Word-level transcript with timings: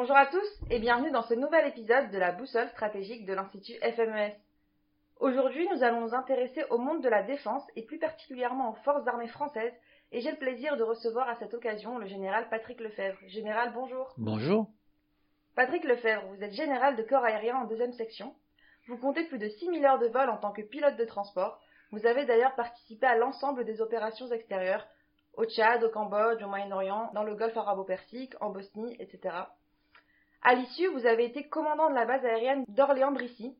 Bonjour 0.00 0.16
à 0.16 0.24
tous 0.24 0.60
et 0.70 0.78
bienvenue 0.78 1.10
dans 1.10 1.24
ce 1.24 1.34
nouvel 1.34 1.68
épisode 1.68 2.10
de 2.10 2.16
la 2.16 2.32
boussole 2.32 2.70
stratégique 2.70 3.26
de 3.26 3.34
l'Institut 3.34 3.74
FMES. 3.82 4.34
Aujourd'hui, 5.18 5.68
nous 5.74 5.82
allons 5.82 6.00
nous 6.00 6.14
intéresser 6.14 6.64
au 6.70 6.78
monde 6.78 7.02
de 7.02 7.08
la 7.10 7.22
défense 7.22 7.64
et 7.76 7.84
plus 7.84 7.98
particulièrement 7.98 8.70
aux 8.70 8.82
forces 8.82 9.06
armées 9.06 9.28
françaises 9.28 9.74
et 10.10 10.22
j'ai 10.22 10.30
le 10.30 10.38
plaisir 10.38 10.78
de 10.78 10.84
recevoir 10.84 11.28
à 11.28 11.34
cette 11.34 11.52
occasion 11.52 11.98
le 11.98 12.06
général 12.06 12.48
Patrick 12.48 12.80
Lefebvre. 12.80 13.18
Général, 13.26 13.74
bonjour. 13.74 14.14
Bonjour. 14.16 14.70
Patrick 15.54 15.84
Lefebvre, 15.84 16.24
vous 16.28 16.42
êtes 16.42 16.54
général 16.54 16.96
de 16.96 17.02
corps 17.02 17.26
aérien 17.26 17.56
en 17.56 17.66
deuxième 17.66 17.92
section. 17.92 18.34
Vous 18.88 18.96
comptez 18.96 19.24
plus 19.24 19.38
de 19.38 19.50
6000 19.50 19.84
heures 19.84 19.98
de 19.98 20.08
vol 20.08 20.30
en 20.30 20.38
tant 20.38 20.52
que 20.52 20.62
pilote 20.62 20.96
de 20.96 21.04
transport. 21.04 21.60
Vous 21.92 22.06
avez 22.06 22.24
d'ailleurs 22.24 22.54
participé 22.54 23.04
à 23.04 23.18
l'ensemble 23.18 23.66
des 23.66 23.82
opérations 23.82 24.32
extérieures, 24.32 24.86
au 25.34 25.44
Tchad, 25.44 25.84
au 25.84 25.90
Cambodge, 25.90 26.42
au 26.42 26.48
Moyen-Orient, 26.48 27.10
dans 27.12 27.22
le 27.22 27.34
Golfe 27.34 27.58
arabo-persique, 27.58 28.32
en 28.40 28.48
Bosnie, 28.48 28.96
etc. 28.98 29.36
À 30.42 30.54
l'issue, 30.54 30.86
vous 30.88 31.06
avez 31.06 31.26
été 31.26 31.48
commandant 31.48 31.90
de 31.90 31.94
la 31.94 32.06
base 32.06 32.24
aérienne 32.24 32.64
d'Orléans-Brissy. 32.68 33.54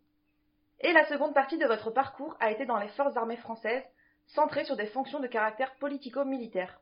Et 0.80 0.92
la 0.92 1.06
seconde 1.06 1.34
partie 1.34 1.58
de 1.58 1.66
votre 1.66 1.90
parcours 1.90 2.36
a 2.40 2.50
été 2.50 2.64
dans 2.64 2.78
les 2.78 2.88
forces 2.88 3.16
armées 3.16 3.36
françaises, 3.36 3.84
centrée 4.28 4.64
sur 4.64 4.76
des 4.76 4.86
fonctions 4.86 5.20
de 5.20 5.26
caractère 5.26 5.74
politico-militaire. 5.74 6.80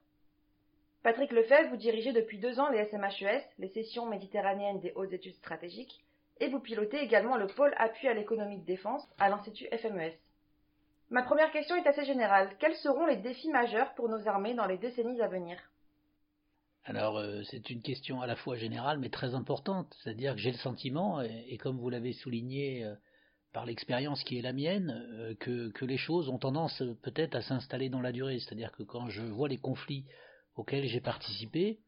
Patrick 1.03 1.33
Lefebvre, 1.33 1.71
vous 1.71 1.77
dirigez 1.77 2.13
depuis 2.13 2.39
deux 2.39 2.61
ans 2.61 2.69
les 2.69 2.85
SMHES, 2.85 3.43
les 3.59 3.69
sessions 3.69 4.07
méditerranéennes 4.07 4.81
des 4.81 4.93
hautes 4.95 5.13
études 5.13 5.35
stratégiques, 5.35 6.05
et 6.39 6.49
vous 6.49 6.61
pilotez 6.61 6.99
également 6.99 7.37
le 7.37 7.49
pôle 7.49 7.75
appui 7.77 8.07
à 8.07 8.15
l'économie 8.15 8.59
de 8.59 8.67
défense 8.67 9.09
à 9.19 9.29
l'Institut 9.29 9.67
FMES. 9.77 10.17
Ma 11.11 11.23
première 11.23 11.51
question 11.51 11.75
est 11.75 11.87
assez 11.87 12.05
générale. 12.05 12.51
Quels 12.61 12.77
seront 12.77 13.07
les 13.07 13.17
défis 13.17 13.49
majeurs 13.49 13.95
pour 13.95 14.09
nos 14.09 14.29
armées 14.29 14.55
dans 14.55 14.67
les 14.67 14.79
décennies 14.79 15.23
à 15.23 15.29
venir? 15.29 15.59
Alors, 16.89 17.19
euh, 17.19 17.43
c'est 17.51 17.69
une 17.69 17.83
question 17.83 18.23
à 18.23 18.27
la 18.27 18.35
fois 18.35 18.57
générale 18.57 18.99
mais 18.99 19.11
très 19.11 19.35
importante. 19.35 19.95
C'est-à-dire 20.01 20.35
que 20.35 20.41
j'ai 20.41 20.53
le 20.53 20.57
sentiment, 20.57 21.21
et, 21.21 21.59
comme 21.59 21.77
vous 21.77 21.91
l'avez 21.91 22.15
souligné 22.15 22.83
euh, 22.83 22.95
par 23.53 23.67
l'expérience 23.67 24.25
qui 24.25 24.39
est 24.39 24.43
la 24.43 24.55
mienne, 24.55 24.91
euh, 25.13 25.35
que, 25.35 25.69
que, 25.73 25.85
les 25.85 25.99
choses 25.99 26.31
ont 26.31 26.39
tendance 26.39 26.83
peut-être 27.03 27.35
à 27.35 27.43
s'installer 27.43 27.91
dans 27.91 28.01
la 28.01 28.11
durée. 28.11 28.39
C'est-à-dire 28.39 28.73
que 28.73 28.83
quand 28.85 29.11
je 29.11 29.21
vois 29.21 29.49
les 29.49 29.59
conflits 29.59 30.07
auxquels 30.57 30.87
j'ai 30.87 31.03
participé, 31.03 31.81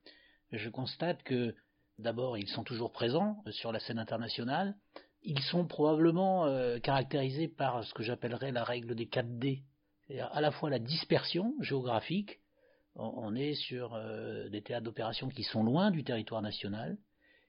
je 0.53 0.69
constate 0.69 1.23
que 1.23 1.55
d'abord, 1.99 2.37
ils 2.37 2.49
sont 2.49 2.65
toujours 2.65 2.93
présents 2.93 3.43
sur 3.53 3.73
la 3.73 3.81
scène 3.81 3.99
internationale. 3.99 4.75
Ils 5.23 5.41
sont 5.45 5.67
probablement 5.67 6.47
caractérisés 6.81 7.49
par 7.49 7.85
ce 7.85 7.93
que 7.95 8.03
j'appellerais 8.03 8.53
la 8.53 8.65
règle 8.65 8.95
des 8.95 9.07
4D, 9.07 9.63
c'est-à-dire 10.07 10.31
à 10.33 10.41
la 10.41 10.51
fois 10.51 10.71
la 10.71 10.79
dispersion 10.79 11.55
géographique, 11.61 12.41
on 12.97 13.35
est 13.35 13.55
sur 13.55 13.95
euh, 13.95 14.49
des 14.49 14.63
théâtres 14.63 14.85
d'opération 14.85 15.29
qui 15.29 15.43
sont 15.43 15.63
loin 15.63 15.91
du 15.91 16.05
territoire 16.05 16.43
national, 16.43 16.99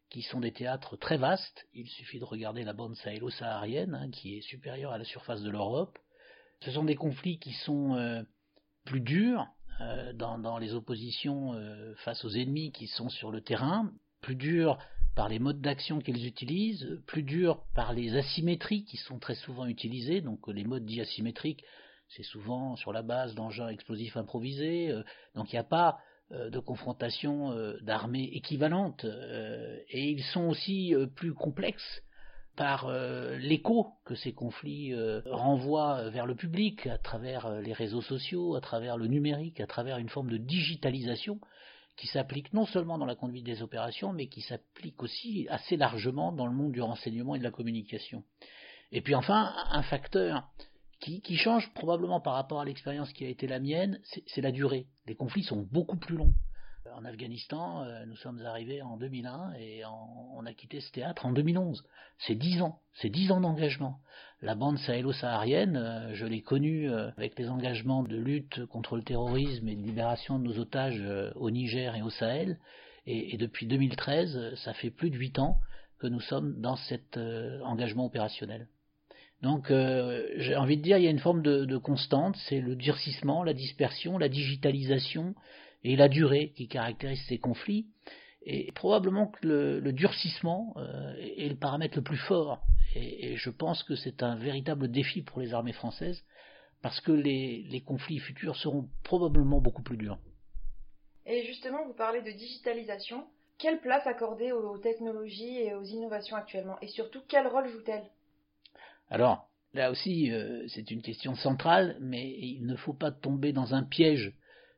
qui 0.09 0.21
sont 0.21 0.39
des 0.39 0.51
théâtres 0.51 0.97
très 0.97 1.17
vastes. 1.17 1.65
Il 1.73 1.87
suffit 1.87 2.19
de 2.19 2.25
regarder 2.25 2.63
la 2.63 2.73
bande 2.73 2.95
sahélo-saharienne, 2.95 3.95
hein, 3.95 4.09
qui 4.11 4.37
est 4.37 4.41
supérieure 4.41 4.91
à 4.91 4.97
la 4.97 5.05
surface 5.05 5.41
de 5.41 5.49
l'Europe. 5.49 5.97
Ce 6.61 6.71
sont 6.71 6.83
des 6.83 6.95
conflits 6.95 7.39
qui 7.39 7.53
sont 7.53 7.95
euh, 7.95 8.21
plus 8.85 9.01
durs 9.01 9.47
euh, 9.79 10.13
dans, 10.13 10.57
les 10.59 10.73
oppositions 10.73 11.55
face 12.03 12.23
aux 12.23 12.29
ennemis 12.29 12.71
qui 12.71 12.87
sont 12.87 13.09
sur 13.09 13.31
le 13.31 13.41
terrain, 13.41 13.91
plus 14.21 14.35
durs 14.35 14.77
par 15.15 15.27
les 15.27 15.39
modes 15.39 15.61
d'action 15.61 15.99
qu'ils 15.99 16.25
utilisent, 16.25 17.01
plus 17.07 17.23
durs 17.23 17.63
par 17.73 17.93
les 17.93 18.15
asymétries 18.15 18.85
qui 18.85 18.97
sont 18.97 19.19
très 19.19 19.35
souvent 19.35 19.65
utilisées. 19.65 20.21
Donc 20.21 20.47
les 20.47 20.63
modes 20.63 20.85
dits 20.85 21.01
asymétriques 21.01 21.63
c'est 22.15 22.23
souvent 22.23 22.75
sur 22.75 22.91
la 22.91 23.01
base 23.01 23.35
d'engins 23.35 23.69
explosifs 23.69 24.17
improvisés, 24.17 24.91
euh, 24.91 25.03
donc 25.35 25.51
il 25.51 25.55
n'y 25.55 25.59
a 25.59 25.63
pas 25.63 25.99
euh, 26.31 26.49
de 26.49 26.59
confrontation 26.59 27.51
euh, 27.51 27.77
d'armées 27.81 28.29
équivalentes, 28.33 29.05
et 29.89 30.09
ils 30.09 30.23
sont 30.23 30.47
aussi 30.47 30.93
plus 31.15 31.33
complexes 31.33 32.03
par 32.57 32.91
l'écho 33.39 33.87
que 34.05 34.13
ces 34.13 34.33
conflits 34.33 34.93
renvoient 35.25 36.09
vers 36.09 36.25
le 36.25 36.35
public 36.35 36.85
à 36.85 36.97
travers 36.97 37.49
les 37.61 37.73
réseaux 37.73 38.01
sociaux, 38.01 38.55
à 38.55 38.61
travers 38.61 38.97
le 38.97 39.07
numérique, 39.07 39.61
à 39.61 39.67
travers 39.67 39.97
une 39.97 40.09
forme 40.09 40.29
de 40.29 40.37
digitalisation 40.37 41.39
qui 41.95 42.07
s'applique 42.07 42.53
non 42.53 42.65
seulement 42.65 42.97
dans 42.97 43.05
la 43.05 43.15
conduite 43.15 43.45
des 43.45 43.61
opérations, 43.61 44.11
mais 44.11 44.27
qui 44.27 44.41
s'applique 44.41 45.01
aussi 45.01 45.47
assez 45.49 45.77
largement 45.77 46.33
dans 46.33 46.45
le 46.45 46.53
monde 46.53 46.73
du 46.73 46.81
renseignement 46.81 47.35
et 47.35 47.39
de 47.39 47.43
la 47.43 47.51
communication. 47.51 48.23
Et 48.91 49.01
puis 49.01 49.15
enfin, 49.15 49.53
un 49.71 49.83
facteur 49.83 50.49
qui, 51.01 51.35
change 51.35 51.73
probablement 51.73 52.21
par 52.21 52.33
rapport 52.33 52.61
à 52.61 52.65
l'expérience 52.65 53.11
qui 53.11 53.25
a 53.25 53.29
été 53.29 53.47
la 53.47 53.59
mienne, 53.59 53.99
c'est 54.27 54.41
la 54.41 54.51
durée. 54.51 54.85
Les 55.07 55.15
conflits 55.15 55.43
sont 55.43 55.67
beaucoup 55.71 55.97
plus 55.97 56.15
longs. 56.15 56.33
En 56.95 57.05
Afghanistan, 57.05 57.83
euh, 57.83 58.05
nous 58.05 58.15
sommes 58.17 58.41
arrivés 58.45 58.81
en 58.81 58.97
2001 58.97 59.53
et 59.59 59.83
on 59.85 60.45
a 60.45 60.53
quitté 60.53 60.81
ce 60.81 60.91
théâtre 60.91 61.25
en 61.25 61.31
2011. 61.31 61.83
C'est 62.19 62.35
dix 62.35 62.61
ans, 62.61 62.79
c'est 62.95 63.09
dix 63.09 63.31
ans 63.31 63.39
d'engagement. 63.39 63.99
La 64.41 64.55
bande 64.55 64.77
sahélo-saharienne, 64.77 65.77
euh, 65.77 66.13
je 66.13 66.25
l'ai 66.25 66.41
connue 66.41 66.89
euh, 66.89 67.09
avec 67.17 67.37
les 67.39 67.49
engagements 67.49 68.03
de 68.03 68.17
lutte 68.17 68.65
contre 68.65 68.97
le 68.97 69.03
terrorisme 69.03 69.67
et 69.69 69.75
de 69.75 69.81
libération 69.81 70.37
de 70.37 70.43
nos 70.43 70.59
otages 70.59 71.01
au 71.35 71.49
Niger 71.49 71.95
et 71.95 72.01
au 72.01 72.09
Sahel. 72.09 72.59
Et, 73.05 73.33
et, 73.33 73.37
depuis 73.37 73.67
2013, 73.67 74.55
ça 74.55 74.73
fait 74.73 74.91
plus 74.91 75.09
de 75.09 75.17
huit 75.17 75.39
ans 75.39 75.59
que 75.99 76.07
nous 76.07 76.19
sommes 76.19 76.59
dans 76.61 76.75
cet 76.75 77.17
engagement 77.17 78.05
opérationnel. 78.05 78.67
Donc 79.41 79.71
euh, 79.71 80.27
j'ai 80.37 80.55
envie 80.55 80.77
de 80.77 80.83
dire, 80.83 80.97
il 80.97 81.03
y 81.03 81.07
a 81.07 81.11
une 81.11 81.19
forme 81.19 81.41
de, 81.41 81.77
constante, 81.77 82.35
c'est 82.47 82.61
le 82.61 82.75
durcissement, 82.75 83.43
la 83.43 83.53
dispersion, 83.53 84.17
la 84.17 84.29
digitalisation 84.29 85.33
et 85.83 85.95
la 85.95 86.07
durée 86.07 86.51
qui 86.55 86.67
caractérisent 86.67 87.25
ces 87.27 87.39
conflits. 87.39 87.87
Et 88.43 88.71
probablement 88.71 89.27
que 89.27 89.47
le, 89.47 89.93
durcissement 89.93 90.73
euh, 90.77 91.13
est 91.37 91.49
le 91.49 91.55
paramètre 91.55 91.95
le 91.95 92.03
plus 92.03 92.17
fort. 92.17 92.61
Et, 92.95 93.35
je 93.37 93.49
pense 93.49 93.83
que 93.83 93.95
c'est 93.95 94.23
un 94.23 94.35
véritable 94.35 94.89
défi 94.89 95.21
pour 95.21 95.41
les 95.41 95.53
armées 95.53 95.73
françaises, 95.73 96.23
parce 96.81 96.99
que 97.01 97.11
les, 97.11 97.83
conflits 97.85 98.19
futurs 98.19 98.55
seront 98.55 98.89
probablement 99.03 99.59
beaucoup 99.59 99.83
plus 99.83 99.97
durs. 99.97 100.17
Et 101.27 101.45
justement, 101.45 101.85
vous 101.85 101.93
parlez 101.93 102.21
de 102.21 102.31
digitalisation. 102.31 103.25
Quelle 103.59 103.79
place 103.79 104.05
accorder 104.07 104.51
aux 104.51 104.79
technologies 104.79 105.59
et 105.59 105.75
aux 105.75 105.83
innovations 105.83 106.35
actuellement? 106.35 106.79
Et 106.81 106.87
surtout, 106.87 107.21
quel 107.27 107.45
rôle 107.45 107.69
jouent-elles 107.69 108.09
alors, 109.11 109.49
là 109.73 109.91
aussi, 109.91 110.31
euh, 110.31 110.65
c'est 110.69 110.89
une 110.89 111.01
question 111.01 111.35
centrale, 111.35 111.97
mais 111.99 112.33
il 112.39 112.65
ne 112.65 112.77
faut 112.77 112.93
pas 112.93 113.11
tomber 113.11 113.51
dans 113.51 113.75
un 113.75 113.83
piège 113.83 114.33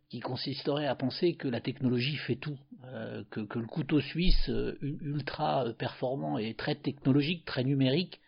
qui 0.10 0.20
consisterait 0.20 0.88
à 0.88 0.96
penser 0.96 1.36
que 1.36 1.48
la 1.48 1.62
technologie 1.62 2.18
fait 2.18 2.36
tout, 2.36 2.58
euh, 2.86 3.24
que, 3.30 3.42
le 3.42 3.68
couteau 3.68 4.02
suisse 4.02 4.50
euh, 4.50 4.76
ultra 4.82 5.66
performant 5.78 6.40
et 6.40 6.56
très 6.56 6.74
technologique, 6.74 7.46
très 7.46 7.64
numérique, 7.64 8.20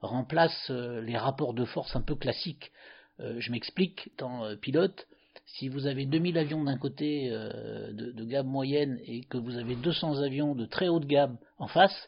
remplace 0.00 0.70
les 0.70 1.16
rapports 1.16 1.54
de 1.54 1.64
force 1.64 1.96
un 1.96 2.02
peu 2.02 2.14
classiques. 2.14 2.70
je 3.18 3.50
m'explique, 3.50 4.06
étant 4.06 4.44
pilote, 4.60 5.08
si 5.44 5.68
vous 5.68 5.88
avez 5.88 6.06
2000 6.06 6.38
avions 6.38 6.62
d'un 6.62 6.78
côté 6.78 7.30
de, 7.30 8.24
gamme 8.24 8.46
moyenne 8.46 9.00
et 9.04 9.24
que 9.24 9.38
vous 9.38 9.56
avez 9.56 9.74
200 9.74 10.22
avions 10.22 10.54
de 10.54 10.66
très 10.66 10.86
haute 10.86 11.06
gamme 11.06 11.36
en 11.58 11.66
face, 11.66 12.06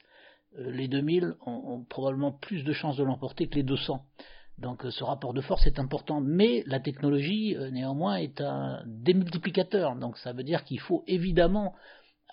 les 0.56 0.88
2000 0.88 1.34
ont, 1.46 1.84
probablement 1.88 2.32
plus 2.32 2.64
de 2.64 2.72
chances 2.72 2.96
de 2.96 3.04
l'emporter 3.04 3.48
que 3.48 3.54
les 3.56 3.62
200. 3.62 4.02
Donc 4.58 4.84
euh, 4.84 4.90
ce 4.90 5.04
rapport 5.04 5.32
de 5.32 5.40
force 5.40 5.66
est 5.66 5.78
important, 5.78 6.20
mais 6.20 6.62
la 6.66 6.80
technologie 6.80 7.56
euh, 7.56 7.70
néanmoins 7.70 8.16
est 8.16 8.40
un 8.40 8.82
démultiplicateur. 8.86 9.96
Donc 9.96 10.18
ça 10.18 10.32
veut 10.32 10.42
dire 10.42 10.64
qu'il 10.64 10.80
faut 10.80 11.04
évidemment 11.06 11.74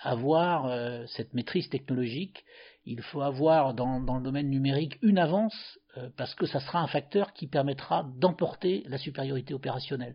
avoir 0.02 1.08
cette 1.08 1.34
maîtrise 1.34 1.70
technologique. 1.70 2.44
Il 2.86 3.02
faut 3.02 3.22
avoir 3.22 3.74
dans, 3.74 3.98
le 3.98 4.24
domaine 4.24 4.48
numérique 4.48 5.00
une 5.02 5.18
avance 5.18 5.80
parce 6.18 6.36
que 6.36 6.46
ça 6.46 6.60
sera 6.60 6.82
un 6.82 6.86
facteur 6.86 7.34
qui 7.34 7.48
permettra 7.48 8.06
d'emporter 8.20 8.84
la 8.90 9.00
supériorité 9.00 9.56
opérationnelle, 9.56 10.14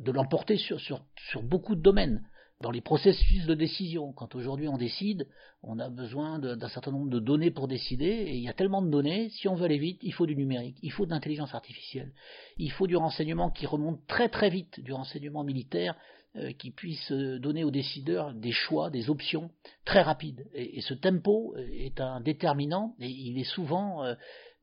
de 0.00 0.10
l'emporter 0.10 0.56
sur, 0.56 1.00
beaucoup 1.44 1.76
de 1.76 1.80
domaines 1.80 2.24
dans 2.60 2.70
les 2.70 2.80
processus 2.80 3.46
de 3.46 3.54
décision. 3.54 4.12
Quand 4.12 4.34
aujourd'hui 4.34 4.68
on 4.68 4.78
décide, 4.78 5.28
on 5.62 5.78
a 5.78 5.88
besoin 5.88 6.38
d'un 6.38 6.68
certain 6.68 6.90
nombre 6.90 7.10
de 7.10 7.20
données 7.20 7.50
pour 7.50 7.68
décider, 7.68 8.06
et 8.06 8.36
il 8.36 8.42
y 8.42 8.48
a 8.48 8.52
tellement 8.52 8.82
de 8.82 8.90
données, 8.90 9.30
si 9.30 9.48
on 9.48 9.54
veut 9.54 9.64
aller 9.64 9.78
vite, 9.78 10.00
il 10.02 10.12
faut 10.12 10.26
du 10.26 10.36
numérique, 10.36 10.76
il 10.82 10.92
faut 10.92 11.06
de 11.06 11.10
l'intelligence 11.10 11.54
artificielle, 11.54 12.12
il 12.56 12.72
faut 12.72 12.86
du 12.86 12.96
renseignement 12.96 13.50
qui 13.50 13.66
remonte 13.66 14.04
très 14.06 14.28
très 14.28 14.50
vite, 14.50 14.80
du 14.80 14.92
renseignement 14.92 15.44
militaire, 15.44 15.94
euh, 16.36 16.52
qui 16.52 16.70
puisse 16.72 17.10
euh, 17.12 17.38
donner 17.38 17.64
aux 17.64 17.70
décideurs 17.70 18.34
des 18.34 18.52
choix, 18.52 18.90
des 18.90 19.08
options 19.08 19.50
très 19.84 20.02
rapides. 20.02 20.46
Et, 20.52 20.80
ce 20.82 20.94
tempo 20.94 21.54
est 21.56 22.00
un 22.00 22.20
déterminant, 22.20 22.94
et 23.00 23.08
il 23.08 23.38
est 23.38 23.50
souvent... 23.54 24.04
Euh, 24.04 24.14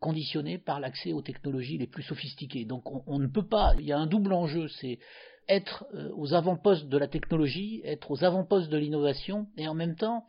conditionné 0.02 0.60
par 0.60 0.80
l'accès 0.82 1.14
aux 1.14 1.22
technologies 1.22 1.80
les 1.80 1.88
plus 1.88 2.04
sophistiquées. 2.04 2.66
Donc 2.66 2.84
on 3.08 3.18
ne 3.18 3.26
peut 3.26 3.48
pas, 3.48 3.74
il 3.80 3.86
y 3.86 3.94
a 3.94 3.98
un 3.98 4.06
double 4.06 4.34
enjeu, 4.34 4.68
c'est 4.68 5.00
être 5.48 5.86
euh, 5.94 6.12
aux 6.16 6.34
avant-postes 6.34 6.88
de 6.88 6.98
la 6.98 7.08
technologie, 7.08 7.82
être 7.84 8.12
aux 8.12 8.24
avant-postes 8.24 8.70
de 8.70 8.78
l'innovation 8.78 9.48
et 9.58 9.68
en 9.68 9.74
même 9.74 9.96
temps 9.96 10.26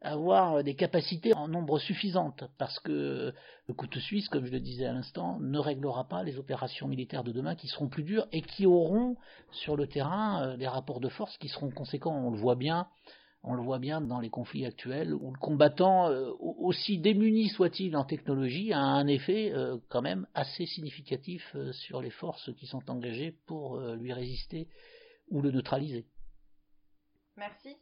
avoir 0.00 0.62
des 0.62 0.74
capacités 0.74 1.34
en 1.34 1.48
nombre 1.48 1.78
suffisante 1.78 2.44
parce 2.56 2.78
que 2.80 3.34
le 3.66 3.74
couteau 3.74 3.98
suisse, 3.98 4.28
comme 4.28 4.46
je 4.46 4.52
le 4.52 4.60
disais 4.60 4.86
à 4.86 4.92
l'instant, 4.92 5.38
ne 5.40 5.58
réglera 5.58 6.04
pas 6.04 6.22
les 6.22 6.38
opérations 6.38 6.86
militaires 6.86 7.24
de 7.24 7.32
demain 7.32 7.56
qui 7.56 7.66
seront 7.66 7.88
plus 7.88 8.04
dures 8.04 8.26
et 8.30 8.42
qui 8.42 8.64
auront 8.64 9.16
sur 9.50 9.76
le 9.76 9.86
terrain 9.86 10.42
euh, 10.42 10.56
des 10.56 10.68
rapports 10.68 11.00
de 11.00 11.08
force 11.08 11.36
qui 11.38 11.48
seront 11.48 11.70
conséquents. 11.70 12.14
On 12.14 12.30
le 12.30 12.38
voit 12.38 12.54
bien 12.54 12.86
On 13.44 13.54
le 13.54 13.62
voit 13.62 13.78
bien 13.78 14.00
dans 14.00 14.18
les 14.18 14.30
conflits 14.30 14.66
actuels 14.66 15.14
où 15.14 15.30
le 15.30 15.38
combattant, 15.38 16.08
euh, 16.08 16.32
aussi 16.40 16.98
démuni 16.98 17.48
soit-il 17.48 17.96
en 17.96 18.04
technologie, 18.04 18.72
a 18.72 18.80
un 18.80 19.06
effet 19.06 19.52
euh, 19.52 19.78
quand 19.88 20.02
même 20.02 20.26
assez 20.34 20.66
significatif 20.66 21.52
euh, 21.54 21.72
sur 21.72 22.02
les 22.02 22.10
forces 22.10 22.52
qui 22.56 22.66
sont 22.66 22.90
engagées 22.90 23.36
pour 23.46 23.78
lui 23.78 24.12
résister 24.12 24.68
ou 25.30 25.40
le 25.40 25.50
neutraliser. 25.52 26.06
Merci. 27.36 27.76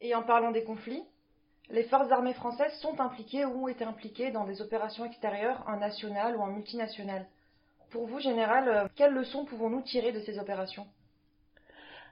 Et 0.00 0.14
en 0.14 0.22
parlant 0.22 0.50
des 0.50 0.64
conflits, 0.64 1.02
les 1.68 1.84
forces 1.84 2.10
armées 2.10 2.34
françaises 2.34 2.74
sont 2.80 2.98
impliquées 3.00 3.44
ou 3.44 3.64
ont 3.64 3.68
été 3.68 3.84
impliquées 3.84 4.30
dans 4.30 4.46
des 4.46 4.62
opérations 4.62 5.04
extérieures 5.04 5.62
en 5.66 5.76
national 5.76 6.36
ou 6.36 6.40
en 6.40 6.46
multinational. 6.46 7.26
Pour 7.90 8.06
vous, 8.06 8.18
Général, 8.18 8.90
quelles 8.96 9.12
leçons 9.12 9.44
pouvons-nous 9.44 9.82
tirer 9.82 10.12
de 10.12 10.20
ces 10.20 10.38
opérations? 10.38 10.86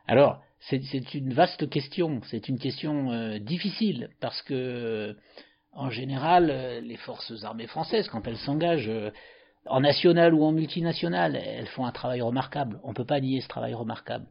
Alors, 0.07 0.43
c'est 0.69 1.15
une 1.15 1.33
vaste 1.33 1.69
question, 1.71 2.21
c'est 2.31 2.49
une 2.49 2.59
question 2.59 3.11
euh, 3.11 3.39
difficile, 3.39 4.11
parce 4.21 4.43
que, 4.43 5.17
en 5.73 5.91
général, 5.91 6.51
euh, 6.51 6.81
les 6.81 6.97
forces 6.97 7.33
armées 7.45 7.67
françaises, 7.67 8.09
quand 8.09 8.27
elles 8.27 8.37
s'engagent 8.37 8.89
euh, 8.89 9.11
en 9.67 9.81
national 9.81 10.35
ou 10.35 10.45
en 10.45 10.53
multinational, 10.53 11.37
elles 11.37 11.67
font 11.69 11.87
un 11.87 11.93
travail 11.93 12.21
remarquable. 12.21 12.79
On 12.85 12.91
ne 12.91 12.95
peut 12.95 13.07
pas 13.07 13.21
nier 13.21 13.41
ce 13.41 13.49
travail 13.49 13.75
remarquable. 13.75 14.27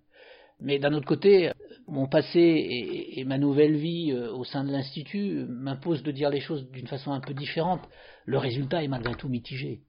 Mais 0.60 0.78
d'un 0.78 0.94
autre 0.94 1.08
côté, 1.08 1.52
mon 1.88 2.08
passé 2.08 3.14
et, 3.16 3.24
ma 3.24 3.38
nouvelle 3.38 3.78
vie 3.78 4.12
au 4.14 4.44
sein 4.44 4.66
de 4.66 4.72
l'Institut 4.72 5.46
m'imposent 5.48 6.04
de 6.04 6.12
dire 6.12 6.30
les 6.30 6.42
choses 6.42 6.70
d'une 6.72 6.88
façon 6.88 7.14
un 7.14 7.22
peu 7.22 7.34
différente. 7.34 7.80
Le 8.26 8.38
résultat 8.38 8.84
est 8.84 8.90
malgré 8.90 9.16
tout 9.16 9.30
mitigé. 9.30 9.80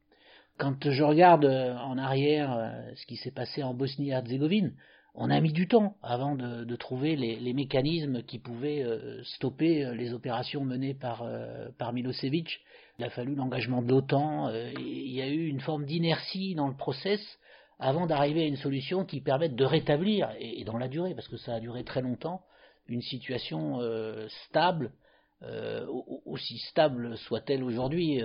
Quand 0.59 0.89
je 0.89 1.03
regarde 1.03 1.45
en 1.45 1.99
arrière 1.99 2.73
ce 2.95 3.05
qui 3.07 3.17
s'est 3.17 3.33
passé 3.33 3.65
en 3.65 3.75
Bosnie-Herzégovine, 3.75 4.75
on 5.15 5.31
a 5.31 5.41
mis 5.41 5.53
du 5.53 5.67
temps 5.67 5.97
avant 6.03 6.35
de, 6.37 6.77
trouver 6.77 7.17
les, 7.17 7.53
mécanismes 7.53 8.23
qui 8.23 8.39
pouvaient 8.39 8.83
euh, 8.83 9.23
stopper 9.25 9.85
euh, 9.85 9.95
les 9.95 10.12
opérations 10.12 10.65
menées 10.65 10.95
par, 10.95 11.23
euh, 11.23 11.69
par 11.79 11.93
Milosevic. 11.93 12.61
Il 12.99 13.05
a 13.05 13.11
fallu 13.11 13.35
l'engagement 13.35 13.83
de 13.83 13.89
l'OTAN, 13.89 14.51
il 14.79 15.11
y 15.11 15.23
a 15.23 15.29
eu 15.29 15.47
une 15.47 15.61
forme 15.61 15.87
d'inertie 15.87 16.55
dans 16.55 16.69
le 16.69 16.77
process 16.77 17.21
avant 17.79 18.07
d'arriver 18.07 18.43
à 18.43 18.47
une 18.47 18.57
solution 18.57 19.07
qui 19.07 19.23
permette 19.23 19.55
de 19.55 19.65
rétablir, 19.65 20.29
et, 20.39 20.65
dans 20.65 20.77
la 20.77 20.87
durée, 20.87 21.15
parce 21.15 21.27
que 21.27 21.39
ça 21.39 21.55
a 21.55 21.61
duré 21.61 21.83
très 21.83 22.03
longtemps, 22.03 22.43
une 22.89 23.01
situation 23.01 23.81
stable, 24.45 24.93
aussi 26.27 26.59
stable 26.59 27.17
soit-elle 27.17 27.65
aujourd'hui, 27.65 28.21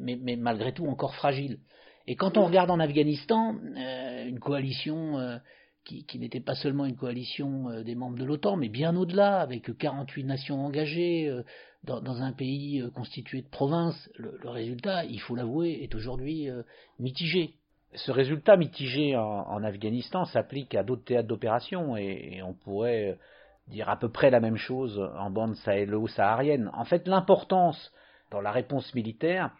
mais, 0.00 0.36
malgré 0.36 0.72
tout 0.72 0.86
encore 0.86 1.14
fragile. 1.14 1.58
Et 2.06 2.16
quand 2.16 2.38
on 2.38 2.46
regarde 2.46 2.70
en 2.70 2.80
Afghanistan, 2.80 3.54
une 3.76 4.40
coalition 4.40 5.38
qui, 5.86 6.18
n'était 6.18 6.40
pas 6.40 6.54
seulement 6.54 6.84
une 6.84 6.96
coalition 6.96 7.70
euh, 7.70 7.82
des 7.82 7.94
membres 7.94 8.18
de 8.18 8.24
l'OTAN, 8.24 8.56
mais 8.56 8.68
bien 8.68 8.96
au-delà, 8.96 9.40
avec 9.40 9.76
48 9.76 10.24
nations 10.24 10.64
engagées 10.64 11.28
euh, 11.28 11.42
dans, 11.84 12.22
un 12.22 12.32
pays 12.32 12.80
euh, 12.80 12.90
constitué 12.90 13.42
de 13.42 13.48
provinces. 13.48 14.10
Le, 14.16 14.48
résultat, 14.48 15.04
il 15.04 15.20
faut 15.20 15.36
l'avouer, 15.36 15.78
est 15.82 15.94
aujourd'hui 15.94 16.48
mitigé. 16.98 17.54
Ce 17.94 18.10
résultat 18.10 18.56
mitigé 18.56 19.16
en, 19.16 19.62
Afghanistan 19.62 20.24
s'applique 20.24 20.74
à 20.74 20.82
d'autres 20.82 21.04
théâtres 21.04 21.28
d'opération 21.28 21.96
et, 21.96 22.42
on 22.42 22.52
pourrait 22.52 23.16
dire 23.68 23.88
à 23.88 23.96
peu 23.98 24.10
près 24.10 24.30
la 24.30 24.40
même 24.40 24.56
chose 24.56 25.00
en 25.16 25.30
bande 25.30 25.54
sahélo-saharienne. 25.56 26.70
En 26.74 26.84
fait, 26.84 27.06
l'importance 27.06 27.92
dans 28.30 28.40
la 28.40 28.50
réponse 28.50 28.92
militaire, 28.94 29.52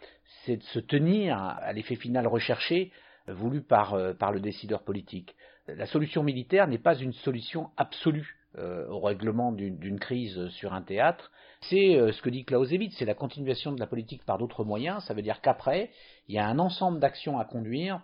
c'est 0.44 0.56
de 0.56 0.62
se 0.64 0.81
tenir 0.81 1.38
à 1.38 1.73
l'effet 1.73 1.94
final 1.94 2.26
recherché 2.26 2.90
voulu 3.28 3.62
par, 3.62 3.96
par 4.19 4.32
le 4.32 4.40
décideur 4.40 4.82
politique 4.82 5.34
la 5.69 5.87
solution 5.87 6.23
militaire 6.23 6.69
n'est 6.69 6.78
pas 6.78 6.96
une 6.96 7.12
solution 7.12 7.70
absolue 7.76 8.37
euh, 8.58 8.88
au 8.88 9.00
règlement 9.00 9.52
d'une 9.52 9.99
crise 9.99 10.49
sur 10.50 10.73
un 10.73 10.82
théâtre. 10.82 11.31
C'est 11.69 11.96
euh, 11.96 12.12
ce 12.12 12.23
que 12.23 12.31
dit 12.31 12.44
Clausewitz, 12.44 12.94
c'est 12.99 13.05
la 13.05 13.14
continuation 13.14 13.73
de 13.73 13.81
la 13.81 13.87
politique 13.87 14.25
par 14.25 14.38
d'autres 14.38 14.64
moyens. 14.64 15.05
Ça 15.05 15.14
veut 15.14 15.23
dire 15.23 15.40
qu'après, 15.40 15.90
il 16.28 16.34
y 16.34 16.38
a 16.38 16.46
un 16.46 16.58
ensemble 16.58 17.00
d'actions 17.00 17.38
à 17.38 17.44
conduire 17.44 18.00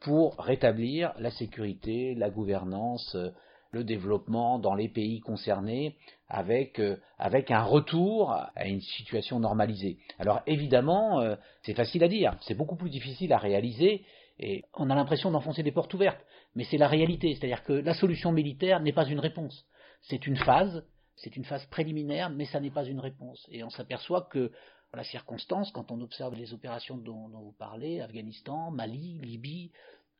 pour 0.00 0.36
rétablir 0.38 1.12
la 1.18 1.30
sécurité, 1.30 2.14
la 2.14 2.30
gouvernance, 2.30 3.14
euh, 3.14 3.30
le 3.72 3.82
développement 3.82 4.58
dans 4.58 4.74
les 4.74 4.88
pays 4.88 5.20
concernés 5.20 5.96
avec, 6.28 6.80
avec 7.18 7.50
un 7.50 7.62
retour 7.62 8.32
à 8.32 8.66
une 8.66 8.80
situation 8.80 9.38
normalisée. 9.38 9.98
Alors 10.18 10.40
évidemment, 10.46 11.20
c'est 11.62 11.74
facile 11.74 12.02
à 12.02 12.08
dire, 12.08 12.34
c'est 12.42 12.54
beaucoup 12.54 12.76
plus 12.76 12.88
difficile 12.88 13.32
à 13.34 13.38
réaliser 13.38 14.02
et 14.38 14.64
on 14.74 14.90
a 14.90 14.94
l'impression 14.94 15.30
d'enfoncer 15.30 15.62
des 15.62 15.72
portes 15.72 15.94
ouvertes 15.94 16.20
mais 16.56 16.64
c'est 16.64 16.78
la 16.78 16.88
réalité. 16.88 17.34
C'est-à-dire 17.34 17.62
que 17.62 17.74
la 17.74 17.94
solution 17.94 18.32
militaire 18.32 18.80
n'est 18.80 18.92
pas 18.92 19.06
une 19.06 19.20
réponse. 19.20 19.64
C'est 20.02 20.26
une 20.26 20.36
phase, 20.36 20.84
c'est 21.14 21.36
une 21.36 21.44
phase 21.44 21.64
préliminaire, 21.66 22.30
mais 22.30 22.46
ça 22.46 22.58
n'est 22.58 22.70
pas 22.70 22.84
une 22.84 22.98
réponse. 22.98 23.46
Et 23.52 23.62
on 23.62 23.70
s'aperçoit 23.70 24.22
que, 24.22 24.50
la 24.94 25.04
circonstance, 25.04 25.70
quand 25.72 25.90
on 25.90 26.00
observe 26.00 26.34
les 26.34 26.54
opérations 26.54 26.96
dont, 26.96 27.28
vous 27.28 27.54
parlez, 27.58 28.00
Afghanistan, 28.00 28.70
Mali, 28.70 29.18
Libye, 29.18 29.70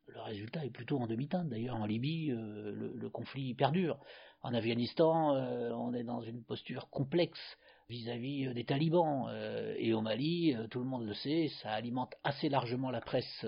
le 0.07 0.21
résultat 0.21 0.67
est 0.67 0.71
plutôt 0.71 0.99
en 0.99 1.07
demi-teinte. 1.07 1.49
D'ailleurs, 1.49 1.77
en 1.77 1.87
Libye, 1.87 2.31
euh, 2.31 2.93
le, 2.95 3.09
conflit 3.09 3.55
perdure. 3.55 3.99
En 4.43 4.53
Afghanistan, 4.53 5.35
euh, 5.35 5.71
on 5.71 5.95
est 5.95 6.05
dans 6.05 6.21
une 6.21 6.45
posture 6.45 6.91
complexe 6.91 7.41
vis-à-vis 7.89 8.47
euh, 8.47 8.55
des 8.55 8.65
talibans. 8.65 9.29
Euh, 9.29 9.75
et 9.79 9.95
au 9.95 10.01
Mali, 10.01 10.55
euh, 10.55 10.67
tout 10.69 10.79
le 10.79 10.85
monde 10.85 11.07
le 11.07 11.15
sait, 11.15 11.49
ça 11.63 11.71
alimente 11.71 12.15
assez 12.25 12.49
largement 12.49 12.91
la 12.91 13.01
presse 13.01 13.47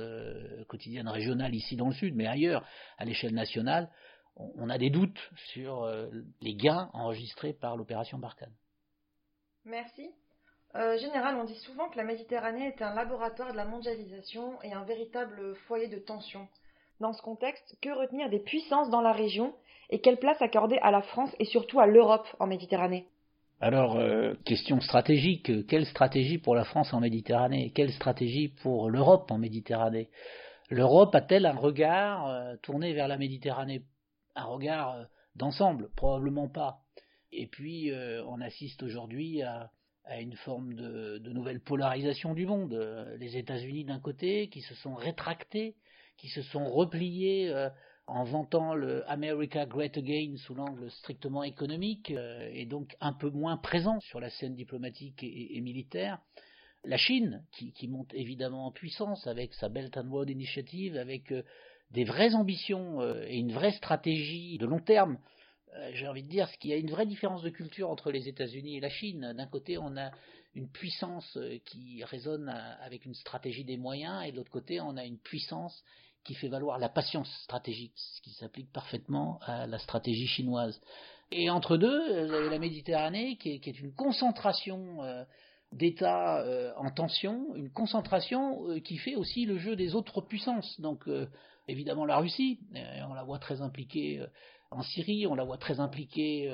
quotidienne 0.69 1.09
régionale 1.09 1.55
ici 1.55 1.77
dans 1.77 1.89
le 1.89 1.95
sud, 1.95 2.15
mais 2.15 2.27
ailleurs, 2.27 2.65
à 2.99 3.05
l'échelle 3.05 3.35
nationale, 3.35 3.91
on 4.37 4.71
a 4.71 4.79
des 4.79 4.91
doutes 4.91 5.19
sur 5.53 5.91
les 6.41 6.55
gains 6.55 6.91
enregistrés 6.93 7.53
par 7.53 7.77
l'opération 7.77 8.19
Barkhane. 8.19 8.53
Merci. 9.65 10.11
général, 10.75 11.35
on 11.37 11.45
dit 11.45 11.57
souvent 11.57 11.89
que 11.89 11.97
la 11.97 12.05
Méditerranée 12.05 12.69
est 12.69 12.83
un 12.83 12.95
laboratoire 12.95 13.51
de 13.51 13.57
la 13.57 13.65
mondialisation 13.65 14.63
et 14.63 14.73
un 14.73 14.85
véritable 14.85 15.57
foyer 15.67 15.89
de 15.89 15.99
tension. 15.99 16.47
Dans 17.01 17.13
ce 17.13 17.23
contexte, 17.23 17.77
que 17.83 17.91
retenir 17.91 18.31
des 18.31 18.39
puissances 18.39 18.91
dans 18.91 19.01
la 19.01 19.13
région 19.13 19.53
et 19.91 20.01
quelle 20.01 20.19
place 20.19 20.41
accorder 20.41 20.79
à 20.83 20.93
la 20.93 21.03
France 21.03 21.35
et 21.41 21.45
surtout 21.45 21.81
à 21.81 21.87
l'Europe 21.87 22.29
en 22.39 22.47
Méditerranée? 22.47 23.09
Alors, 23.61 23.97
euh, 23.97 24.35
question 24.45 24.81
stratégique, 24.81 25.67
quelle 25.67 25.87
stratégie 25.87 26.39
pour 26.39 26.55
la 26.55 26.65
France 26.65 26.95
en 26.95 27.01
Méditerranée 27.01 27.73
Quelle 27.75 27.93
stratégie 27.93 28.49
pour 28.49 28.89
l'Europe 28.89 29.33
en 29.33 29.39
Méditerranée? 29.39 30.11
L'Europe 30.71 31.13
a-t-elle 31.17 31.45
un 31.45 31.57
regard 31.57 32.29
euh, 32.29 32.55
tourné 32.63 32.93
vers 32.93 33.09
la 33.09 33.19
Méditerranée? 33.19 33.83
Un 34.37 34.45
regard 34.45 34.95
euh, 34.95 35.05
d'ensemble? 35.35 35.91
Probablement 35.97 36.49
pas. 36.49 36.83
Et 37.33 37.49
puis, 37.49 37.93
on 38.27 38.41
assiste 38.41 38.83
aujourd'hui 38.83 39.43
à, 39.43 39.71
une 40.19 40.35
forme 40.37 40.73
de, 40.73 41.19
nouvelle 41.19 41.61
polarisation 41.61 42.33
du 42.33 42.47
monde. 42.47 42.73
Les 43.19 43.37
États-Unis 43.37 43.85
d'un 43.85 44.01
côté, 44.01 44.49
qui 44.49 44.63
se 44.63 44.75
sont 44.77 44.95
rétractés, 44.95 45.77
qui 46.17 46.29
se 46.29 46.41
sont 46.41 46.65
repliés 46.71 47.53
en 48.09 48.25
vantant 48.25 48.75
le 48.75 49.09
America 49.11 49.67
Great 49.67 49.97
Again 49.97 50.37
sous 50.39 50.55
l'angle 50.55 50.91
strictement 50.91 51.45
économique 51.45 52.11
euh, 52.11 52.51
et 52.53 52.65
donc 52.65 52.97
un 53.01 53.13
peu 53.13 53.29
moins 53.29 53.59
présent 53.59 54.01
sur 54.01 54.19
la 54.19 54.31
scène 54.31 54.55
diplomatique 54.55 55.23
et, 55.23 55.61
militaire. 55.61 56.19
La 56.85 56.97
Chine, 56.97 57.45
qui, 57.53 57.89
monte 57.89 58.15
évidemment 58.15 58.67
en 58.67 58.73
puissance 58.73 59.27
avec 59.27 59.53
sa 59.55 59.69
Belt 59.69 59.97
and 59.97 60.11
Road 60.11 60.31
Initiative, 60.31 60.97
avec 60.97 61.33
euh, 61.33 61.43
des 61.91 62.05
vraies 62.05 62.35
ambitions 62.35 63.01
euh, 63.03 63.25
et 63.27 63.37
une 63.37 63.53
vraie 63.53 63.73
stratégie 63.73 64.57
de 64.59 64.67
long 64.67 64.81
terme. 64.81 65.19
J'ai 65.93 66.09
envie 66.09 66.23
de 66.23 66.29
dire 66.29 66.51
qu'il 66.59 66.71
y 66.71 66.73
a 66.73 66.77
une 66.77 66.91
vraie 66.91 67.07
différence 67.07 67.43
de 67.43 67.51
culture 67.51 67.91
entre 67.91 68.11
les 68.11 68.27
États-Unis 68.27 68.79
et 68.79 68.81
la 68.81 68.89
Chine. 68.89 69.35
D'un 69.37 69.47
côté, 69.47 69.77
on 69.77 69.97
a 69.99 70.11
une 70.55 70.69
puissance 70.69 71.39
qui 71.67 72.03
résonne 72.05 72.49
avec 72.81 73.05
une 73.05 73.15
stratégie 73.15 73.65
des 73.65 73.77
moyens, 73.77 74.27
et 74.27 74.33
de 74.33 74.39
l'autre 74.39 74.51
côté, 74.51 74.81
on 74.81 74.97
a 74.97 75.05
une 75.05 75.19
puissance 75.19 75.85
qui 76.29 76.35
fait 76.35 76.49
valoir 76.49 76.79
la 76.79 76.91
patience 76.91 77.31
stratégique, 77.45 77.95
ce 77.97 78.21
qui 78.21 78.33
s'applique 78.33 78.71
parfaitement 78.71 79.39
à 79.47 79.67
la 79.67 79.79
stratégie 79.79 80.27
chinoise. 80.27 80.79
Et 81.33 81.49
entre 81.49 81.79
deux, 81.79 82.27
vous 82.27 82.35
avez 82.35 82.51
la 82.51 82.59
Méditerranée 82.59 83.37
qui 83.37 83.53
est, 83.53 83.81
une 83.81 83.95
concentration 83.95 85.03
euh, 85.03 85.25
d'États 85.73 86.43
euh, 86.43 86.75
en 86.77 86.91
tension, 86.91 87.57
une 87.57 87.71
concentration 87.71 88.69
euh, 88.69 88.79
qui 88.79 88.99
fait 88.99 89.15
aussi 89.15 89.47
le 89.47 89.57
jeu 89.57 89.75
des 89.75 89.95
autres 89.95 90.21
puissances. 90.21 90.79
Donc 90.83 91.09
évidemment 91.67 92.05
la 92.05 92.19
Russie, 92.19 92.61
on 93.09 93.15
la 93.15 93.23
voit 93.23 93.39
très 93.39 93.63
impliquée 93.63 94.23
en 94.71 94.83
Syrie, 94.83 95.27
on 95.27 95.35
la 95.35 95.45
voit 95.45 95.57
très 95.57 95.81
impliquée 95.81 96.53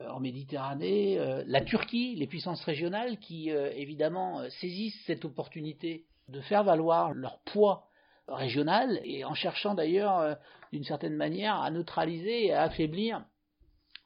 en 0.00 0.20
Méditerranée, 0.20 1.18
la 1.46 1.62
Turquie, 1.62 2.14
les 2.16 2.26
puissances 2.26 2.62
régionales 2.64 3.18
qui 3.20 3.48
évidemment 3.48 4.42
saisissent 4.60 5.00
cette 5.06 5.24
opportunité 5.24 6.04
de 6.28 6.42
faire 6.42 6.64
valoir 6.64 7.12
leur 7.12 7.38
poids 7.40 7.88
régionale, 8.28 9.00
et 9.04 9.24
en 9.24 9.34
cherchant 9.34 9.74
d'ailleurs, 9.74 10.18
euh, 10.18 10.34
d'une 10.72 10.84
certaine 10.84 11.14
manière, 11.14 11.56
à 11.60 11.70
neutraliser 11.70 12.46
et 12.46 12.52
à 12.52 12.62
affaiblir 12.62 13.24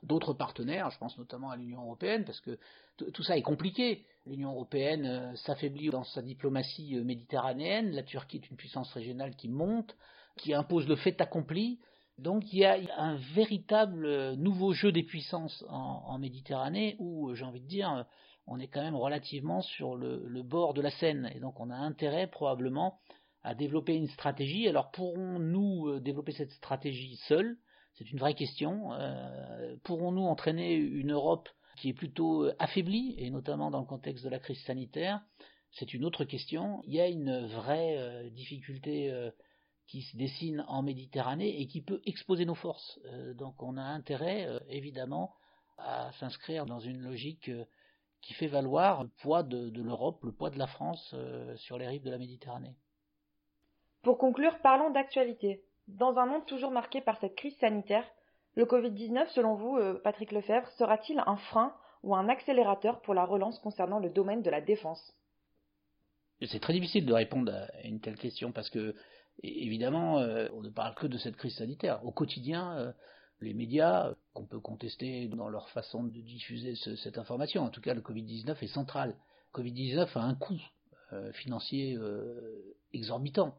d'autres 0.02 0.32
partenaires, 0.32 0.90
je 0.90 0.98
pense 0.98 1.18
notamment 1.18 1.50
à 1.50 1.56
l'Union 1.56 1.82
européenne, 1.82 2.24
parce 2.24 2.40
que 2.40 2.58
tout 2.96 3.22
ça 3.22 3.36
est 3.36 3.42
compliqué. 3.42 4.04
L'Union 4.26 4.50
européenne 4.52 5.06
euh, 5.06 5.36
s'affaiblit 5.36 5.90
dans 5.90 6.04
sa 6.04 6.22
diplomatie 6.22 6.96
euh, 6.96 7.04
méditerranéenne, 7.04 7.92
la 7.92 8.02
Turquie 8.02 8.38
est 8.38 8.50
une 8.50 8.56
puissance 8.56 8.92
régionale 8.92 9.36
qui 9.36 9.48
monte, 9.48 9.96
qui 10.36 10.54
impose 10.54 10.86
le 10.86 10.96
fait 10.96 11.20
accompli, 11.20 11.80
Donc 12.18 12.52
il 12.52 12.60
y 12.60 12.64
a 12.64 12.78
un 12.96 13.16
véritable 13.34 14.34
nouveau 14.34 14.72
jeu 14.72 14.92
des 14.92 15.02
puissances 15.02 15.64
en, 15.68 16.18
Méditerranée 16.18 16.96
où, 16.98 17.34
j'ai 17.34 17.44
envie 17.44 17.60
de 17.60 17.66
dire, 17.66 18.06
on 18.46 18.58
est 18.58 18.68
quand 18.68 18.82
même 18.82 18.96
relativement 18.96 19.62
sur 19.62 19.96
le, 19.96 20.42
bord 20.42 20.74
de 20.74 20.80
la 20.80 20.90
Seine. 20.90 21.30
Et 21.34 21.40
donc 21.40 21.58
on 21.60 21.70
a 21.70 21.76
intérêt 21.76 22.26
probablement 22.26 22.98
à 23.48 23.54
développer 23.54 23.94
une 23.94 24.08
stratégie. 24.08 24.68
Alors 24.68 24.90
pourrons-nous 24.90 25.88
euh, 25.88 26.00
développer 26.00 26.32
cette 26.32 26.50
stratégie 26.50 27.16
seuls? 27.28 27.56
C'est 27.94 28.10
une 28.12 28.18
vraie 28.18 28.34
question. 28.34 28.92
Euh, 28.92 29.74
pourrons-nous 29.84 30.24
entraîner 30.24 30.74
une 30.74 31.12
Europe 31.12 31.48
qui 31.78 31.88
est 31.88 31.94
plutôt 31.94 32.44
euh, 32.44 32.54
affaiblie, 32.58 33.14
et 33.16 33.30
notamment 33.30 33.70
dans 33.70 33.80
le 33.80 33.86
contexte 33.86 34.22
de 34.22 34.28
la 34.28 34.38
crise 34.38 34.62
sanitaire? 34.64 35.22
C'est 35.70 35.94
une 35.94 36.04
autre 36.04 36.24
question. 36.24 36.82
Il 36.84 36.92
y 36.92 37.00
a 37.00 37.08
une 37.08 37.46
vraie 37.46 38.30
difficulté 38.30 39.12
qui 39.86 40.00
se 40.00 40.16
dessine 40.16 40.64
en 40.66 40.82
Méditerranée 40.82 41.60
et 41.60 41.66
qui 41.66 41.82
peut 41.82 42.00
exposer 42.06 42.46
nos 42.46 42.54
forces. 42.54 42.98
Donc 43.34 43.62
on 43.62 43.76
a 43.76 43.82
intérêt, 43.82 44.48
évidemment, 44.70 45.34
à 45.76 46.10
s'inscrire 46.20 46.64
dans 46.64 46.80
une 46.80 47.02
logique 47.02 47.50
qui 48.22 48.32
fait 48.32 48.46
valoir 48.46 49.04
le 49.04 49.10
poids 49.20 49.42
de, 49.42 49.82
l'Europe, 49.82 50.24
le 50.24 50.32
poids 50.32 50.48
de 50.48 50.58
la 50.58 50.68
France 50.68 51.14
sur 51.56 51.76
les 51.76 51.86
rives 51.86 52.04
de 52.04 52.10
la 52.10 52.18
Méditerranée. 52.18 52.74
Pour 54.08 54.16
conclure, 54.16 54.56
parlons 54.62 54.88
d'actualité. 54.88 55.60
Dans 55.86 56.16
un 56.16 56.24
monde 56.24 56.46
toujours 56.46 56.70
marqué 56.70 57.02
par 57.02 57.20
cette 57.20 57.34
crise 57.34 57.54
sanitaire, 57.58 58.06
le 58.54 58.64
Covid-19, 58.64 59.28
selon 59.34 59.54
vous, 59.54 59.78
Patrick 60.02 60.32
Lefebvre, 60.32 60.66
sera-t-il 60.78 61.22
un 61.26 61.36
frein 61.36 61.74
ou 62.02 62.16
un 62.16 62.30
accélérateur 62.30 63.02
pour 63.02 63.12
la 63.12 63.26
relance 63.26 63.58
concernant 63.58 63.98
le 63.98 64.08
domaine 64.08 64.40
de 64.40 64.48
la 64.48 64.62
défense? 64.62 65.12
C'est 66.40 66.58
très 66.58 66.72
difficile 66.72 67.04
de 67.04 67.12
répondre 67.12 67.52
à 67.52 67.86
une 67.86 68.00
telle 68.00 68.16
question 68.16 68.50
parce 68.50 68.70
que 68.70 68.94
évidemment, 69.42 70.20
euh, 70.20 70.48
on 70.54 70.62
ne 70.62 70.70
parle 70.70 70.94
que 70.94 71.06
de 71.06 71.18
cette 71.18 71.36
crise 71.36 71.56
sanitaire. 71.56 72.02
Au 72.02 72.10
quotidien, 72.10 72.78
euh, 72.78 72.92
les 73.42 73.52
médias, 73.52 74.14
qu'on 74.32 74.46
peut 74.46 74.60
contester 74.60 75.28
dans 75.28 75.50
leur 75.50 75.68
façon 75.68 76.04
de 76.04 76.18
diffuser 76.22 76.76
cette 76.76 77.18
information, 77.18 77.62
en 77.62 77.68
tout 77.68 77.82
cas 77.82 77.92
le 77.92 78.00
Covid-19 78.00 78.56
est 78.62 78.68
central. 78.68 79.16
Le 79.54 79.62
Covid-19 79.62 80.16
a 80.16 80.22
un 80.22 80.34
coût 80.34 80.62
euh, 81.12 81.30
financier 81.32 81.98
exorbitant. 82.94 83.54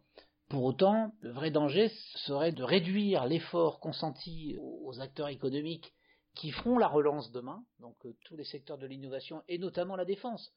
Pour 0.49 0.63
autant, 0.63 1.13
le 1.21 1.31
vrai 1.31 1.51
danger 1.51 1.89
serait 2.25 2.51
de 2.51 2.63
réduire 2.63 3.25
l'effort 3.25 3.79
consenti 3.79 4.57
aux 4.59 4.99
acteurs 4.99 5.29
économiques 5.29 5.93
qui 6.35 6.51
feront 6.51 6.77
la 6.77 6.87
relance 6.87 7.31
demain, 7.31 7.63
donc 7.79 7.95
tous 8.25 8.35
les 8.35 8.43
secteurs 8.43 8.77
de 8.77 8.87
l'innovation 8.87 9.43
et 9.47 9.57
notamment 9.57 9.95
la 9.95 10.05
défense, 10.05 10.51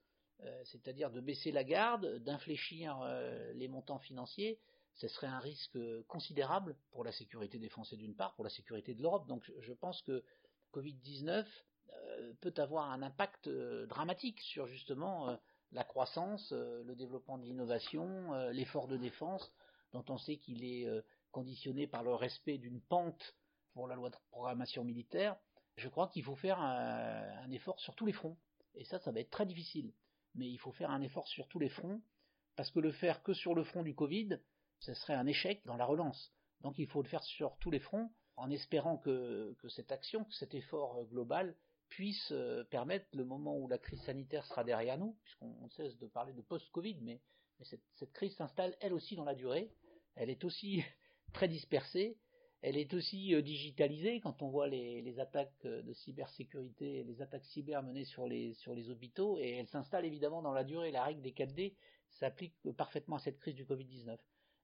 c'est-à-dire 0.64 1.10
de 1.10 1.20
baisser 1.20 1.52
la 1.52 1.64
garde, 1.64 2.22
d'infléchir 2.24 2.98
les 3.54 3.68
montants 3.68 3.98
financiers 3.98 4.58
ce 4.96 5.08
serait 5.08 5.26
un 5.26 5.38
risque 5.38 5.78
considérable 6.06 6.76
pour 6.90 7.04
la 7.04 7.12
sécurité 7.12 7.58
des 7.58 7.68
Français 7.68 7.96
d'une 7.96 8.14
part, 8.14 8.34
pour 8.34 8.44
la 8.44 8.50
sécurité 8.50 8.94
de 8.94 9.02
l'Europe. 9.02 9.26
Donc 9.26 9.50
je 9.60 9.72
pense 9.72 10.02
que 10.02 10.22
Covid-19 10.72 11.44
euh, 11.90 12.32
peut 12.40 12.54
avoir 12.56 12.90
un 12.90 13.02
impact 13.02 13.46
euh, 13.46 13.86
dramatique 13.86 14.40
sur 14.40 14.66
justement 14.66 15.30
euh, 15.30 15.36
la 15.72 15.84
croissance, 15.84 16.52
le 16.52 16.94
développement 16.94 17.38
de 17.38 17.44
l'innovation, 17.44 18.34
l'effort 18.50 18.88
de 18.88 18.98
défense, 18.98 19.50
dont 19.92 20.04
on 20.08 20.18
sait 20.18 20.36
qu'il 20.36 20.64
est 20.64 20.86
conditionné 21.30 21.86
par 21.86 22.02
le 22.02 22.14
respect 22.14 22.58
d'une 22.58 22.80
pente 22.80 23.36
pour 23.72 23.88
la 23.88 23.94
loi 23.94 24.10
de 24.10 24.16
programmation 24.30 24.84
militaire. 24.84 25.36
Je 25.76 25.88
crois 25.88 26.08
qu'il 26.08 26.22
faut 26.22 26.36
faire 26.36 26.60
un, 26.60 27.50
effort 27.50 27.80
sur 27.80 27.94
tous 27.94 28.06
les 28.06 28.12
fronts. 28.12 28.36
Et 28.74 28.84
ça, 28.84 28.98
ça 29.00 29.10
va 29.10 29.20
être 29.20 29.30
très 29.30 29.46
difficile. 29.46 29.92
Mais 30.34 30.48
il 30.48 30.58
faut 30.58 30.72
faire 30.72 30.90
un 30.90 31.00
effort 31.00 31.26
sur 31.28 31.48
tous 31.48 31.58
les 31.58 31.68
fronts, 31.68 32.02
parce 32.56 32.70
que 32.70 32.80
le 32.80 32.92
faire 32.92 33.22
que 33.22 33.34
sur 33.34 33.54
le 33.54 33.64
front 33.64 33.82
du 33.82 33.94
Covid, 33.94 34.38
ce 34.78 34.94
serait 34.94 35.14
un 35.14 35.26
échec 35.26 35.62
dans 35.64 35.76
la 35.76 35.84
relance. 35.84 36.32
Donc 36.60 36.78
il 36.78 36.86
faut 36.86 37.02
le 37.02 37.08
faire 37.08 37.22
sur 37.24 37.56
tous 37.58 37.70
les 37.70 37.80
fronts, 37.80 38.10
en 38.36 38.50
espérant 38.50 38.96
que, 38.96 39.54
cette 39.68 39.92
action, 39.92 40.24
que 40.24 40.34
cet 40.34 40.54
effort 40.54 41.04
global 41.06 41.56
puisse 41.92 42.32
euh, 42.32 42.64
permettre, 42.64 43.06
le 43.12 43.24
moment 43.24 43.58
où 43.58 43.68
la 43.68 43.76
crise 43.76 44.00
sanitaire 44.04 44.46
sera 44.46 44.64
derrière 44.64 44.96
nous, 44.96 45.14
puisqu'on 45.24 45.68
cesse 45.68 45.98
de 45.98 46.06
parler 46.06 46.32
de 46.32 46.40
post-Covid, 46.40 46.96
mais, 47.02 47.20
cette, 47.64 48.12
crise 48.12 48.34
s'installe 48.34 48.74
elle 48.80 48.94
aussi 48.94 49.14
dans 49.14 49.24
la 49.24 49.34
durée, 49.34 49.70
elle 50.16 50.30
est 50.30 50.42
aussi 50.42 50.82
très 51.34 51.48
dispersée, 51.48 52.16
elle 52.62 52.78
est 52.78 52.94
aussi 52.94 53.34
euh, 53.34 53.42
digitalisée 53.42 54.20
quand 54.20 54.40
on 54.40 54.48
voit 54.48 54.68
les, 54.68 55.20
attaques 55.20 55.52
euh, 55.66 55.82
de 55.82 55.92
cybersécurité, 55.92 57.04
les 57.04 57.20
attaques 57.20 57.44
cyber 57.44 57.82
menées 57.82 58.06
sur 58.06 58.26
les, 58.26 58.54
sur 58.54 58.74
les 58.74 58.88
hôpitaux, 58.88 59.38
et 59.38 59.50
elle 59.58 59.68
s'installe 59.68 60.06
évidemment 60.06 60.40
dans 60.40 60.54
la 60.54 60.64
durée. 60.64 60.92
La 60.92 61.04
règle 61.04 61.20
des 61.20 61.32
4D 61.32 61.74
s'applique 62.08 62.54
parfaitement 62.78 63.16
à 63.16 63.20
cette 63.20 63.38
crise 63.38 63.54
du 63.54 63.66
Covid-19. 63.66 64.16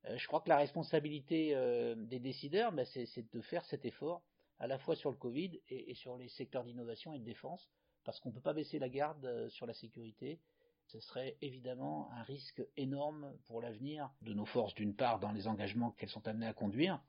Euh, 0.06 0.16
je 0.16 0.26
crois 0.26 0.40
que 0.40 0.48
la 0.48 0.56
responsabilité 0.56 1.54
des 1.96 2.20
décideurs, 2.20 2.72
ben, 2.72 2.86
c'est 2.86 3.30
de 3.32 3.40
faire 3.42 3.66
cet 3.66 3.84
effort, 3.84 4.22
à 4.60 4.66
la 4.66 4.78
fois 4.78 4.96
sur 4.96 5.10
le 5.10 5.16
Covid 5.16 5.60
et, 5.68 5.94
sur 5.94 6.16
les 6.16 6.28
secteurs 6.28 6.64
d'innovation 6.64 7.12
et 7.14 7.18
de 7.18 7.24
défense, 7.24 7.68
parce 8.04 8.20
qu'on 8.20 8.30
ne 8.30 8.34
peut 8.34 8.40
pas 8.40 8.54
baisser 8.54 8.78
la 8.78 8.88
garde 8.88 9.24
euh, 9.24 9.48
sur 9.50 9.66
la 9.66 9.74
sécurité. 9.74 10.40
Ce 10.86 11.00
serait 11.00 11.36
évidemment 11.42 12.10
un 12.12 12.22
risque 12.22 12.62
énorme 12.76 13.36
pour 13.46 13.60
l'avenir 13.60 14.10
de 14.22 14.32
nos 14.32 14.46
forces, 14.46 14.74
d'une 14.74 14.96
part, 14.96 15.18
dans 15.18 15.32
les 15.32 15.46
engagements 15.46 15.90
qu'elles 15.92 16.08
sont 16.08 16.26
amenées 16.26 16.46
à 16.46 16.54
conduire, 16.54 17.00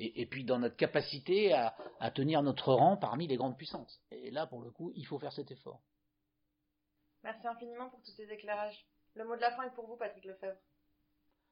et, 0.00 0.26
puis 0.26 0.44
dans 0.44 0.60
notre 0.60 0.76
capacité 0.76 1.52
à, 1.52 1.76
à, 1.98 2.10
tenir 2.12 2.42
notre 2.42 2.72
rang 2.72 2.96
parmi 2.96 3.26
les 3.26 3.36
grandes 3.36 3.56
puissances. 3.56 4.00
Et 4.12 4.30
là, 4.30 4.46
pour 4.46 4.62
le 4.62 4.70
coup, 4.70 4.92
il 4.94 5.04
faut 5.06 5.18
faire 5.18 5.32
cet 5.32 5.50
effort. 5.50 5.80
Merci 7.24 7.46
infiniment 7.48 7.90
pour 7.90 8.00
tous 8.02 8.12
ces 8.12 8.30
éclairages. 8.30 8.86
Le 9.14 9.24
mot 9.24 9.34
de 9.34 9.40
la 9.40 9.50
fin 9.56 9.64
est 9.64 9.74
pour 9.74 9.86
vous, 9.86 9.96
Patrick 9.96 10.24
Lefebvre. 10.24 10.58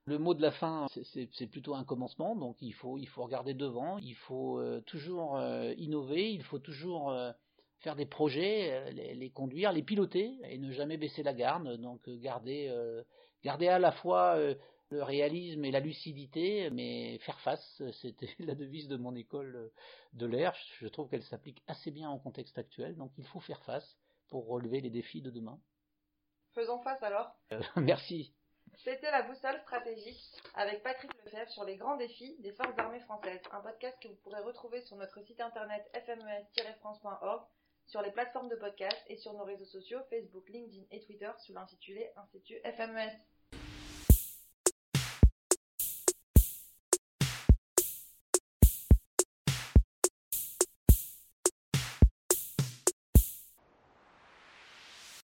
Le 0.08 0.18
mot 0.18 0.34
de 0.34 0.42
la 0.42 0.52
fin, 0.52 0.86
c'est 1.12 1.46
plutôt 1.48 1.74
un 1.74 1.82
commencement, 1.82 2.36
donc 2.36 2.62
il 2.62 2.72
faut, 2.72 2.96
il 2.96 3.08
faut 3.08 3.24
regarder 3.24 3.54
devant, 3.54 3.98
il 3.98 4.14
faut 4.14 4.60
euh, 4.60 4.80
toujours 4.82 5.36
euh, 5.36 5.74
innover, 5.78 6.32
il 6.32 6.44
faut 6.44 6.60
toujours 6.60 7.10
euh, 7.10 7.32
faire 7.80 7.96
des 7.96 8.06
projets, 8.06 8.92
les, 8.92 9.30
conduire, 9.30 9.72
les 9.72 9.82
piloter 9.82 10.38
et 10.44 10.58
ne 10.58 10.70
jamais 10.70 10.96
baisser 10.96 11.24
la 11.24 11.34
garde, 11.34 11.76
donc 11.80 12.08
garder, 12.08 12.72
garder 13.42 13.66
à 13.66 13.80
la 13.80 13.90
fois 13.90 14.38
le 14.90 15.02
réalisme 15.02 15.64
et 15.64 15.72
la 15.72 15.80
lucidité, 15.80 16.70
mais 16.70 17.18
faire 17.18 17.40
face, 17.40 17.82
c'était 18.00 18.30
la 18.38 18.54
devise 18.54 18.86
de 18.86 18.96
mon 18.96 19.16
école 19.16 19.72
de 20.12 20.26
l'air, 20.26 20.54
je 20.78 20.86
trouve 20.86 21.08
qu'elle 21.08 21.24
s'applique 21.24 21.64
assez 21.66 21.90
bien 21.90 22.12
au 22.12 22.18
contexte 22.18 22.58
actuel, 22.58 22.96
donc 22.96 23.10
il 23.18 23.24
faut 23.24 23.40
faire 23.40 23.62
face 23.64 23.96
pour 24.28 24.46
relever 24.46 24.80
les 24.80 24.90
défis 24.90 25.20
de 25.20 25.30
demain. 25.30 25.58
Faisons 26.54 26.80
face 26.82 27.02
alors. 27.02 27.34
merci. 27.76 28.32
C'était 28.84 29.10
la 29.10 29.22
boussole 29.22 29.60
stratégique 29.62 30.22
avec 30.54 30.82
Patrick 30.82 31.12
Lefebvre 31.24 31.50
sur 31.50 31.64
les 31.64 31.76
grands 31.76 31.96
défis 31.96 32.36
des 32.40 32.52
forces 32.52 32.78
armées 32.78 33.00
françaises, 33.00 33.40
un 33.50 33.60
podcast 33.60 33.96
que 34.00 34.08
vous 34.08 34.16
pourrez 34.16 34.40
retrouver 34.40 34.80
sur 34.82 34.96
notre 34.96 35.20
site 35.22 35.40
internet 35.40 35.82
fmes-france.org, 35.92 37.46
sur 37.86 38.02
les 38.02 38.10
plateformes 38.10 38.48
de 38.48 38.56
podcast 38.56 38.98
et 39.08 39.16
sur 39.16 39.32
nos 39.32 39.44
réseaux 39.44 39.64
sociaux 39.64 40.00
Facebook, 40.10 40.48
LinkedIn 40.48 40.84
et 40.90 41.00
Twitter 41.00 41.30
sous 41.38 41.52
l'intitulé 41.52 42.10
Institut 42.16 42.60
FMES. 42.64 43.12